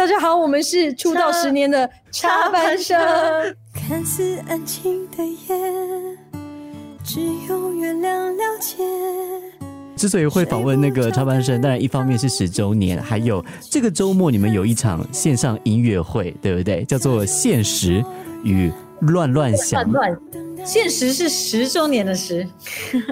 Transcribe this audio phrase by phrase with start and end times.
[0.00, 2.98] 大家好，我们是出道十年的插班生。
[3.74, 6.16] 看似安静的夜，
[7.04, 8.82] 只有月亮了解。
[9.96, 16.82] 之所以会访问那个插班生，当然一方面是十周年，还有这个周末你们有一场线上音乐会，对不对？
[16.84, 18.02] 叫做《现实
[18.42, 19.84] 与乱乱想》。
[19.92, 22.48] 乱乱，现实是十周年的十。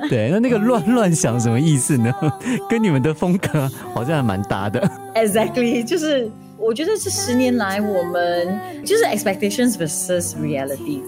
[0.09, 2.11] 对，那那个乱乱想什么意思呢？
[2.67, 4.81] 跟你们的风格好像还蛮搭的。
[5.15, 11.01] Exactly，就是我觉得这十年来我们就是 expectations versus reality。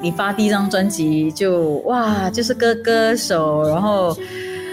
[0.00, 4.16] 你发第一张专辑就哇，就是歌歌手，然后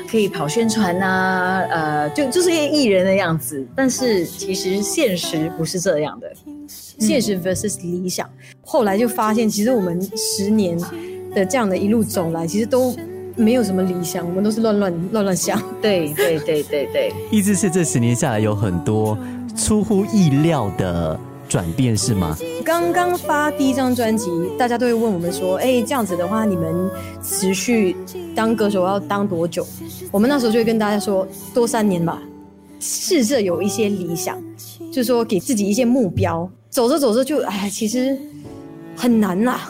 [0.09, 3.65] 可以跑宣传呐、呃，就就是一个艺人的样子。
[3.75, 6.31] 但是其实现实不是这样的，
[6.67, 8.29] 现实 versus 理想。
[8.61, 10.77] 后来就发现，其实我们十年
[11.35, 12.95] 的这样的一路走来，其实都
[13.35, 15.61] 没有什么理想，我们都是乱乱乱乱想。
[15.81, 17.13] 对对对对对。
[17.31, 19.15] 意思是这十年下来有很多
[19.59, 22.37] 出乎意料的转变，是吗？
[22.63, 26.89] 刚刚发第一张专辑，大家都会问我们说：“哎、这样子的话，你们
[27.21, 27.95] 持续
[28.33, 29.67] 当歌手要当多久？”
[30.11, 32.21] 我们那时候就会跟大家说：“多三年吧。”
[32.79, 34.41] 试着有一些理想，
[34.91, 36.49] 就是说给自己一些目标。
[36.69, 38.17] 走着走着就哎，其实
[38.95, 39.69] 很难啦，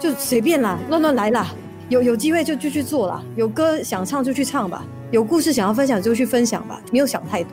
[0.00, 1.54] 就随便啦，乱乱来啦。
[1.88, 7.52] 有有机会就就去做啦，有歌想唱就去唱吧，有故事想要分享就去分享吧，没有想太多。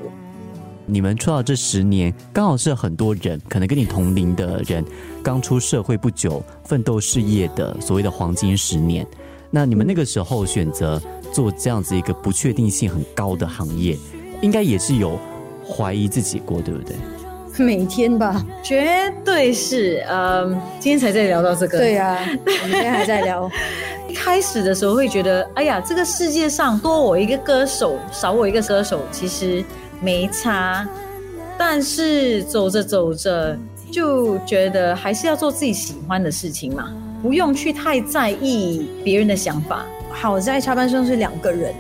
[0.86, 4.84] 你们出道这十年，刚好是很多人可能跟你同龄的人
[5.24, 9.06] 刚出社会不久，奋斗事业的所谓的黄金十年。
[9.50, 13.98] 那你们那个时候选择做这样子一个不确定性很高的行业，
[14.42, 15.18] 应该也是有
[15.66, 16.96] 怀疑自己过，对不对？
[17.64, 20.04] 每天吧，绝对是。
[20.10, 21.78] 嗯，今天才在聊到这个。
[21.78, 23.50] 对呀、我们今天还在聊。
[24.10, 29.64] 一开始的时候会觉得，哎呀，这个世界上多我一个歌手，少我一个歌手，其实
[30.04, 30.88] 没差。
[31.58, 33.58] 但是走着走着，
[33.92, 39.86] 就觉得还是要做自己喜欢的事情嘛，不用去太在意别人的想法。
[40.12, 41.74] 好在插班生是两个人，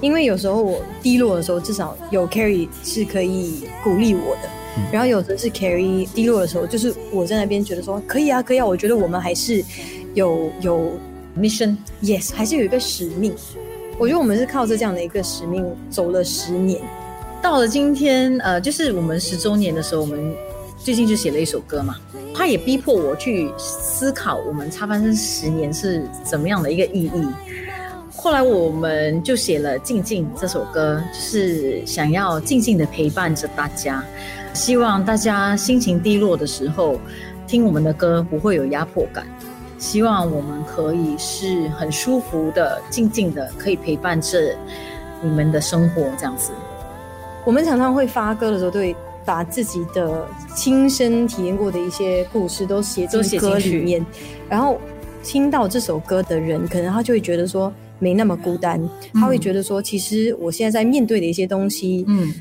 [0.00, 4.48] 因为有时候我低落的时候，至少有 Carrie 是可以鼓励我的。
[4.90, 9.62] 然后有的是 Carrie 低落的时候，就是我在那边觉得说可以啊，可以啊，我觉得我们还是
[10.14, 10.92] 有有
[11.38, 13.34] mission，yes，还是有一个使命。
[13.98, 16.80] 我觉得我们是靠着这样的一个使命走了十年，
[17.42, 20.32] 到了今天，呃，就是我们十周年的时候，我们
[20.78, 21.96] 最近就写了一首歌嘛，
[22.32, 27.26] 它也逼迫我去思考我们插班生十年是怎么样的一个意义。
[28.14, 34.04] 后来我们就写了《静静》这首歌，就是想要静静的陪伴着大家，
[34.54, 36.98] 希望大家心情低落的时候
[37.48, 39.26] 听我们的歌不会有压迫感，
[39.78, 44.56] 希望我们可以是很舒服的、静静的，可以陪伴着
[45.20, 46.52] 你们的生活这样子。
[47.44, 48.94] 我们常常会发歌的时候，对
[49.24, 54.04] 把自己的亲身体验过的一些故事都写进歌里面，
[54.48, 54.80] 然后
[55.22, 58.80] 听到这首歌的人，可能他就会觉得说没那么孤单，
[59.14, 62.32] 他会觉得说，其实我现在在面对的一些东西，嗯，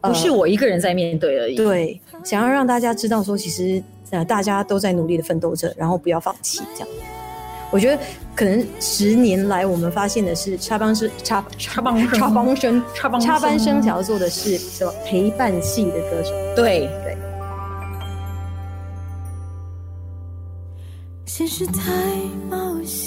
[0.00, 1.56] 不是我一个人在面对而已。
[1.56, 6.88] 对，想要让大家知道说，其实呃大家都在努力的奋斗着，然后不要放弃这样。
[7.70, 8.02] 我觉得
[8.34, 13.28] 可能十年来，我们发现的是插班生插插班生插班生插班生。
[13.28, 16.30] 插班生想要做的是什么陪伴系的歌手。
[16.56, 16.88] 对。
[17.04, 17.16] 对，
[21.26, 21.82] 现实太
[22.50, 22.97] 冒险，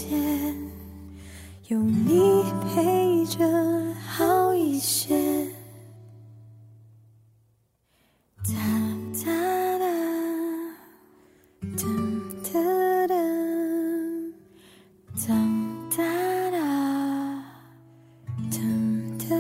[15.28, 17.44] 정 따라
[18.50, 19.32] 듬드름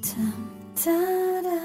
[0.00, 1.55] 참 따라.